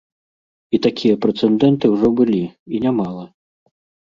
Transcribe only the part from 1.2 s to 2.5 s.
прэцэдэнты ўжо былі,